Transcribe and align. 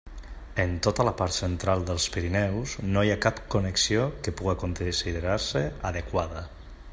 En 0.61 0.71
tota 0.85 1.03
la 1.07 1.11
part 1.19 1.35
central 1.35 1.85
dels 1.89 2.07
Pirineus 2.15 2.73
no 2.95 3.03
hi 3.03 3.11
ha 3.11 3.19
cap 3.27 3.43
connexió 3.57 4.07
que 4.29 4.35
puga 4.41 4.57
considerar-se 4.65 5.63
adequada. 5.93 6.43